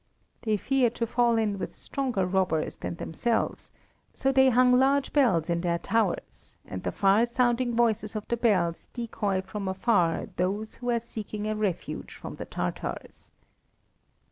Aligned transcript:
They 0.41 0.57
fear 0.57 0.89
to 0.89 1.05
fall 1.05 1.37
in 1.37 1.59
with 1.59 1.75
stronger 1.75 2.25
robbers 2.25 2.77
than 2.77 2.95
themselves, 2.95 3.69
so 4.15 4.31
they 4.31 4.49
hung 4.49 4.73
large 4.79 5.13
bells 5.13 5.47
in 5.47 5.61
their 5.61 5.77
towers, 5.77 6.57
and 6.65 6.81
the 6.81 6.91
far 6.91 7.23
sounding 7.27 7.75
voices 7.75 8.15
of 8.15 8.27
the 8.27 8.35
bells 8.37 8.87
decoy 8.95 9.43
from 9.43 9.67
afar 9.67 10.25
those 10.37 10.77
who 10.77 10.89
are 10.89 10.99
seeking 10.99 11.45
a 11.45 11.55
refuge 11.55 12.15
from 12.15 12.37
the 12.37 12.45
Tartars. 12.45 13.31